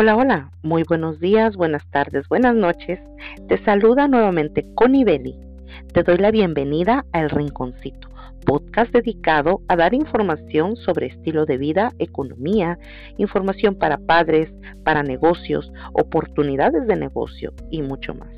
Hola, 0.00 0.14
hola, 0.14 0.52
muy 0.62 0.84
buenos 0.88 1.18
días, 1.18 1.56
buenas 1.56 1.84
tardes, 1.90 2.28
buenas 2.28 2.54
noches. 2.54 3.00
Te 3.48 3.58
saluda 3.64 4.06
nuevamente 4.06 4.64
Connie 4.76 5.02
Belli. 5.02 5.34
Te 5.92 6.04
doy 6.04 6.18
la 6.18 6.30
bienvenida 6.30 7.04
a 7.12 7.22
El 7.22 7.30
Rinconcito, 7.30 8.08
podcast 8.46 8.92
dedicado 8.92 9.60
a 9.66 9.74
dar 9.74 9.94
información 9.94 10.76
sobre 10.76 11.06
estilo 11.06 11.46
de 11.46 11.58
vida, 11.58 11.90
economía, 11.98 12.78
información 13.16 13.74
para 13.74 13.98
padres, 13.98 14.48
para 14.84 15.02
negocios, 15.02 15.72
oportunidades 15.94 16.86
de 16.86 16.94
negocio 16.94 17.52
y 17.72 17.82
mucho 17.82 18.14
más. 18.14 18.30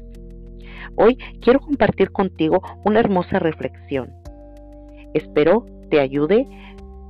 Hoy 0.97 1.19
quiero 1.43 1.61
compartir 1.61 2.11
contigo 2.11 2.63
una 2.87 3.01
hermosa 3.01 3.39
reflexión. 3.39 4.11
Espero 5.13 5.67
te 5.91 6.01
ayude 6.01 6.49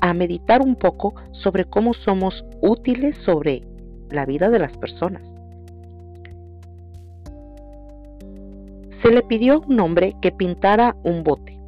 a 0.01 0.13
meditar 0.13 0.61
un 0.61 0.75
poco 0.75 1.15
sobre 1.31 1.67
cómo 1.67 1.95
somos 1.95 2.45
útiles 2.63 3.17
sobre 3.25 3.70
la 4.11 4.27
vida 4.27 4.51
de 4.51 4.59
las 4.59 4.77
personas. 4.77 5.23
Se 9.03 9.11
le 9.11 9.23
pidió 9.23 9.55
a 9.55 9.67
un 9.67 9.81
hombre 9.81 10.15
que 10.21 10.33
pintara 10.33 10.97
un 11.05 11.25
bote. 11.25 11.59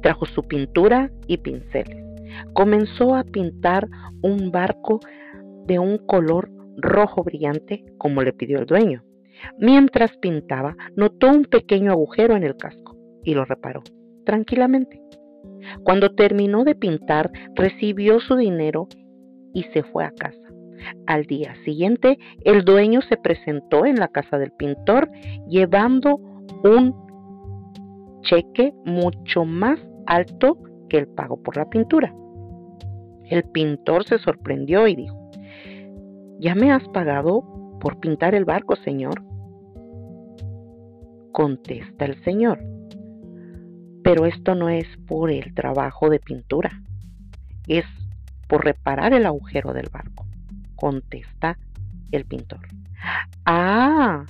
Trajo 0.00 0.26
su 0.26 0.42
pintura 0.42 1.10
y 1.28 1.38
pinceles. 1.38 2.04
Comenzó 2.54 3.14
a 3.14 3.22
pintar 3.22 3.88
un 4.22 4.50
barco 4.50 5.00
de 5.66 5.78
un 5.78 5.98
color 5.98 6.50
rojo 6.76 7.22
brillante 7.22 7.84
como 7.98 8.22
le 8.22 8.32
pidió 8.32 8.58
el 8.58 8.66
dueño. 8.66 9.04
Mientras 9.58 10.16
pintaba, 10.18 10.76
notó 10.96 11.28
un 11.28 11.44
pequeño 11.44 11.92
agujero 11.92 12.36
en 12.36 12.42
el 12.42 12.56
casco 12.56 12.96
y 13.22 13.34
lo 13.34 13.44
reparó 13.44 13.82
tranquilamente. 14.24 15.00
Cuando 15.84 16.14
terminó 16.14 16.64
de 16.64 16.74
pintar, 16.74 17.30
recibió 17.54 18.20
su 18.20 18.36
dinero 18.36 18.88
y 19.54 19.64
se 19.64 19.82
fue 19.82 20.04
a 20.04 20.12
casa. 20.12 20.38
Al 21.06 21.24
día 21.26 21.54
siguiente, 21.64 22.18
el 22.44 22.64
dueño 22.64 23.00
se 23.02 23.16
presentó 23.16 23.86
en 23.86 23.96
la 23.96 24.08
casa 24.08 24.38
del 24.38 24.52
pintor 24.52 25.10
llevando 25.48 26.16
un 26.64 26.94
cheque 28.22 28.72
mucho 28.84 29.44
más 29.44 29.78
alto 30.06 30.58
que 30.88 30.98
el 30.98 31.08
pago 31.08 31.42
por 31.42 31.56
la 31.56 31.68
pintura. 31.68 32.14
El 33.24 33.44
pintor 33.44 34.04
se 34.04 34.18
sorprendió 34.18 34.86
y 34.86 34.96
dijo, 34.96 35.30
¿ya 36.38 36.54
me 36.54 36.70
has 36.70 36.86
pagado 36.88 37.78
por 37.80 37.98
pintar 37.98 38.34
el 38.34 38.44
barco, 38.44 38.76
señor? 38.76 39.22
Contesta 41.32 42.04
el 42.04 42.22
señor, 42.24 42.60
pero 44.04 44.26
esto 44.26 44.54
no 44.54 44.68
es 44.68 44.86
por 45.06 45.30
el 45.30 45.54
trabajo 45.54 46.10
de 46.10 46.20
pintura, 46.20 46.82
es 47.66 47.86
por 48.48 48.64
reparar 48.64 49.14
el 49.14 49.24
agujero 49.24 49.72
del 49.72 49.88
barco 49.90 50.21
contesta 50.82 51.56
el 52.10 52.24
pintor. 52.24 52.58
Ah, 53.46 54.24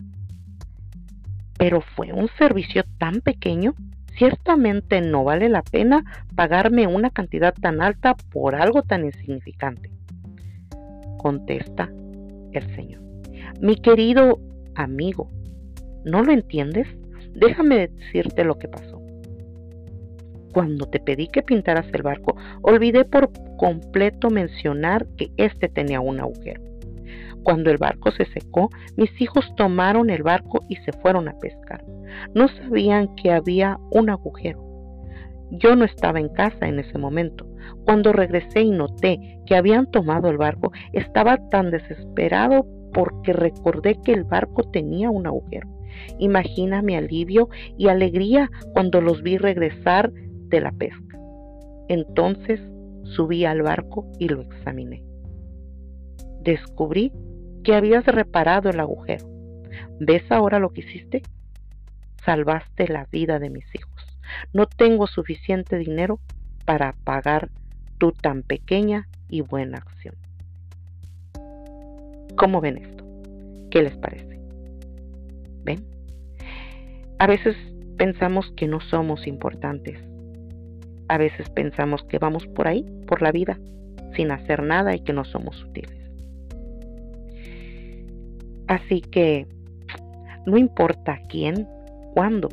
pero 1.56 1.80
fue 1.80 2.12
un 2.12 2.28
servicio 2.36 2.84
tan 2.98 3.22
pequeño. 3.22 3.74
Ciertamente 4.18 5.00
no 5.00 5.24
vale 5.24 5.48
la 5.48 5.62
pena 5.62 6.04
pagarme 6.36 6.86
una 6.86 7.08
cantidad 7.08 7.54
tan 7.54 7.80
alta 7.80 8.16
por 8.30 8.54
algo 8.54 8.82
tan 8.82 9.06
insignificante. 9.06 9.90
Contesta 11.16 11.88
el 12.52 12.76
señor. 12.76 13.00
Mi 13.62 13.76
querido 13.76 14.38
amigo, 14.74 15.30
¿no 16.04 16.22
lo 16.22 16.32
entiendes? 16.32 16.86
Déjame 17.30 17.88
decirte 17.88 18.44
lo 18.44 18.58
que 18.58 18.68
pasó. 18.68 18.91
Cuando 20.52 20.86
te 20.86 21.00
pedí 21.00 21.28
que 21.28 21.42
pintaras 21.42 21.86
el 21.92 22.02
barco, 22.02 22.36
olvidé 22.62 23.04
por 23.04 23.30
completo 23.56 24.28
mencionar 24.30 25.06
que 25.16 25.30
éste 25.36 25.68
tenía 25.68 26.00
un 26.00 26.20
agujero. 26.20 26.62
Cuando 27.42 27.70
el 27.70 27.78
barco 27.78 28.12
se 28.12 28.26
secó, 28.26 28.70
mis 28.96 29.20
hijos 29.20 29.52
tomaron 29.56 30.10
el 30.10 30.22
barco 30.22 30.60
y 30.68 30.76
se 30.76 30.92
fueron 30.92 31.28
a 31.28 31.38
pescar. 31.38 31.84
No 32.34 32.48
sabían 32.48 33.14
que 33.16 33.32
había 33.32 33.78
un 33.90 34.10
agujero. 34.10 34.62
Yo 35.50 35.74
no 35.74 35.84
estaba 35.84 36.20
en 36.20 36.28
casa 36.28 36.68
en 36.68 36.78
ese 36.78 36.98
momento. 36.98 37.46
Cuando 37.84 38.12
regresé 38.12 38.62
y 38.62 38.70
noté 38.70 39.40
que 39.46 39.56
habían 39.56 39.90
tomado 39.90 40.30
el 40.30 40.36
barco, 40.36 40.72
estaba 40.92 41.36
tan 41.48 41.70
desesperado 41.70 42.66
porque 42.92 43.32
recordé 43.32 43.98
que 44.04 44.12
el 44.12 44.24
barco 44.24 44.62
tenía 44.70 45.10
un 45.10 45.26
agujero. 45.26 45.68
Imagina 46.18 46.82
mi 46.82 46.94
alivio 46.94 47.48
y 47.76 47.88
alegría 47.88 48.50
cuando 48.72 49.00
los 49.00 49.22
vi 49.22 49.36
regresar 49.36 50.12
de 50.52 50.60
la 50.60 50.70
pesca. 50.70 51.18
Entonces 51.88 52.60
subí 53.02 53.44
al 53.44 53.62
barco 53.62 54.06
y 54.20 54.28
lo 54.28 54.42
examiné. 54.42 55.02
Descubrí 56.42 57.12
que 57.64 57.74
habías 57.74 58.06
reparado 58.06 58.70
el 58.70 58.78
agujero. 58.78 59.26
¿Ves 59.98 60.30
ahora 60.30 60.60
lo 60.60 60.70
que 60.70 60.82
hiciste? 60.82 61.22
Salvaste 62.24 62.86
la 62.86 63.06
vida 63.10 63.38
de 63.38 63.50
mis 63.50 63.64
hijos. 63.74 64.18
No 64.52 64.66
tengo 64.66 65.06
suficiente 65.06 65.76
dinero 65.78 66.20
para 66.64 66.92
pagar 67.04 67.50
tu 67.98 68.12
tan 68.12 68.42
pequeña 68.42 69.08
y 69.28 69.40
buena 69.40 69.78
acción. 69.78 70.14
¿Cómo 72.36 72.60
ven 72.60 72.78
esto? 72.78 73.04
¿Qué 73.70 73.82
les 73.82 73.96
parece? 73.96 74.38
¿Ven? 75.64 75.84
A 77.18 77.26
veces 77.26 77.56
pensamos 77.96 78.52
que 78.56 78.66
no 78.66 78.80
somos 78.80 79.26
importantes, 79.26 79.98
a 81.12 81.18
veces 81.18 81.50
pensamos 81.50 82.02
que 82.04 82.18
vamos 82.18 82.46
por 82.46 82.66
ahí, 82.66 82.86
por 83.06 83.20
la 83.20 83.32
vida, 83.32 83.58
sin 84.16 84.30
hacer 84.30 84.62
nada 84.62 84.94
y 84.96 85.00
que 85.00 85.12
no 85.12 85.26
somos 85.26 85.62
útiles. 85.62 85.94
Así 88.66 89.02
que 89.02 89.46
no 90.46 90.56
importa 90.56 91.20
quién, 91.28 91.68
cuándo 92.14 92.48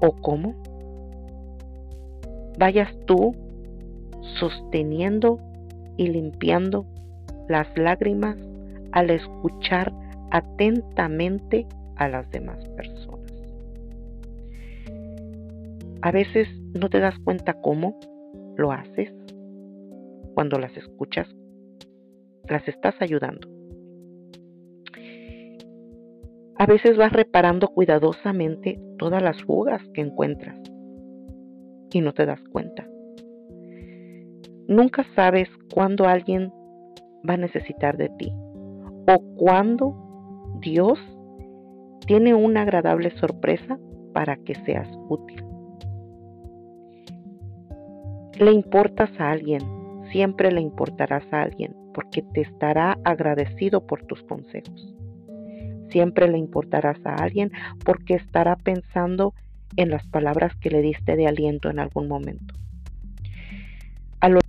o 0.00 0.16
cómo, 0.20 0.56
vayas 2.58 2.92
tú 3.06 3.36
sosteniendo 4.40 5.38
y 5.96 6.08
limpiando 6.08 6.86
las 7.48 7.68
lágrimas 7.78 8.36
al 8.90 9.10
escuchar 9.10 9.92
atentamente 10.32 11.68
a 11.94 12.08
las 12.08 12.28
demás 12.32 12.58
personas. 12.70 13.33
A 16.04 16.10
veces 16.10 16.46
no 16.78 16.90
te 16.90 17.00
das 17.00 17.18
cuenta 17.20 17.54
cómo 17.62 17.98
lo 18.58 18.72
haces. 18.72 19.10
Cuando 20.34 20.58
las 20.58 20.76
escuchas, 20.76 21.26
las 22.46 22.68
estás 22.68 22.94
ayudando. 23.00 23.48
A 26.58 26.66
veces 26.66 26.98
vas 26.98 27.10
reparando 27.10 27.68
cuidadosamente 27.68 28.78
todas 28.98 29.22
las 29.22 29.42
fugas 29.44 29.80
que 29.94 30.02
encuentras 30.02 30.58
y 31.90 32.02
no 32.02 32.12
te 32.12 32.26
das 32.26 32.40
cuenta. 32.52 32.86
Nunca 34.68 35.06
sabes 35.16 35.48
cuándo 35.72 36.04
alguien 36.04 36.52
va 37.26 37.32
a 37.32 37.38
necesitar 37.38 37.96
de 37.96 38.10
ti 38.10 38.30
o 39.08 39.36
cuándo 39.36 39.96
Dios 40.60 40.98
tiene 42.06 42.34
una 42.34 42.60
agradable 42.60 43.10
sorpresa 43.18 43.78
para 44.12 44.36
que 44.36 44.54
seas 44.66 44.88
útil. 45.08 45.53
Le 48.38 48.52
importas 48.52 49.10
a 49.20 49.30
alguien, 49.30 49.62
siempre 50.10 50.50
le 50.50 50.60
importarás 50.60 51.24
a 51.32 51.42
alguien, 51.42 51.72
porque 51.94 52.22
te 52.22 52.40
estará 52.40 52.98
agradecido 53.04 53.86
por 53.86 54.04
tus 54.06 54.22
consejos. 54.24 54.92
Siempre 55.90 56.28
le 56.28 56.38
importarás 56.38 56.98
a 57.06 57.14
alguien 57.14 57.52
porque 57.84 58.14
estará 58.14 58.56
pensando 58.56 59.34
en 59.76 59.90
las 59.90 60.04
palabras 60.08 60.52
que 60.56 60.70
le 60.70 60.82
diste 60.82 61.14
de 61.14 61.28
aliento 61.28 61.70
en 61.70 61.78
algún 61.78 62.08
momento. 62.08 62.54
A 64.18 64.28
lo 64.28 64.40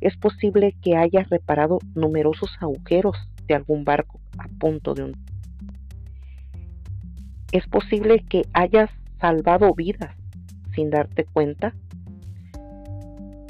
es 0.00 0.16
posible 0.16 0.76
que 0.80 0.96
hayas 0.96 1.28
reparado 1.28 1.80
numerosos 1.96 2.50
agujeros 2.60 3.16
de 3.48 3.54
algún 3.54 3.84
barco 3.84 4.20
a 4.38 4.46
punto 4.60 4.94
de 4.94 5.02
un. 5.02 5.16
Es 7.50 7.66
posible 7.66 8.24
que 8.28 8.42
hayas 8.52 8.90
salvado 9.20 9.74
vidas 9.74 10.14
sin 10.74 10.90
darte 10.90 11.24
cuenta 11.24 11.74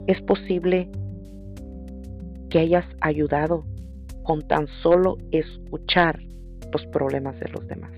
es 0.06 0.20
posible 0.22 0.88
que 2.50 2.60
hayas 2.60 2.84
ayudado 3.00 3.64
con 4.22 4.42
tan 4.42 4.66
solo 4.82 5.16
escuchar 5.30 6.20
los 6.72 6.86
problemas 6.86 7.38
de 7.40 7.48
los 7.48 7.66
demás. 7.66 7.92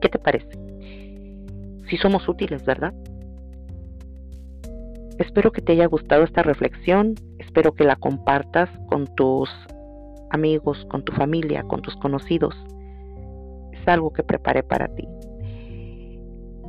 ¿Qué 0.00 0.08
te 0.08 0.18
parece? 0.18 0.48
Si 1.88 1.96
somos 1.96 2.28
útiles, 2.28 2.64
¿verdad? 2.64 2.94
Espero 5.18 5.52
que 5.52 5.60
te 5.60 5.72
haya 5.72 5.86
gustado 5.86 6.24
esta 6.24 6.42
reflexión, 6.42 7.14
espero 7.38 7.72
que 7.72 7.84
la 7.84 7.96
compartas 7.96 8.70
con 8.88 9.06
tus 9.16 9.50
amigos, 10.30 10.86
con 10.88 11.04
tu 11.04 11.12
familia, 11.12 11.62
con 11.64 11.82
tus 11.82 11.94
conocidos. 11.96 12.54
Es 13.72 13.86
algo 13.86 14.12
que 14.12 14.22
preparé 14.22 14.62
para 14.62 14.88
ti. 14.94 15.06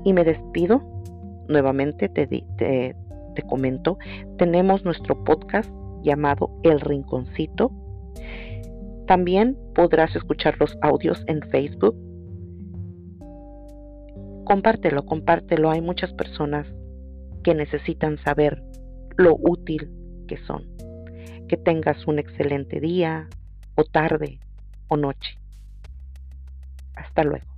Y 0.04 0.14
me 0.14 0.24
despido. 0.24 0.82
Nuevamente 1.48 2.10
te, 2.10 2.28
te, 2.28 2.96
te 3.34 3.42
comento, 3.44 3.98
tenemos 4.38 4.84
nuestro 4.86 5.24
podcast 5.24 5.70
llamado 6.04 6.52
El 6.64 6.80
Rinconcito. 6.80 7.72
También 9.08 9.58
podrás 9.76 10.16
escuchar 10.16 10.56
los 10.60 10.78
audios 10.82 11.24
en 11.28 11.42
Facebook. 11.50 11.96
Compártelo, 14.46 15.06
compártelo. 15.06 15.70
Hay 15.72 15.82
muchas 15.82 16.14
personas 16.14 16.68
que 17.44 17.56
necesitan 17.56 18.18
saber 18.20 18.64
lo 19.18 19.36
útil 19.40 19.90
que 20.28 20.38
son. 20.38 20.66
Que 21.48 21.58
tengas 21.58 22.08
un 22.08 22.20
excelente 22.20 22.80
día 22.80 23.28
o 23.76 23.84
tarde 23.84 24.40
o 24.88 24.98
noche. 24.98 25.38
Hasta 26.96 27.24
luego. 27.24 27.51